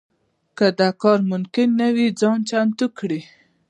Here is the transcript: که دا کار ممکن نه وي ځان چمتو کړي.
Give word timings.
که 0.57 0.67
دا 0.79 0.89
کار 1.01 1.19
ممکن 1.31 1.67
نه 1.79 1.87
وي 1.95 2.07
ځان 2.19 2.39
چمتو 2.49 2.85
کړي. 2.97 3.21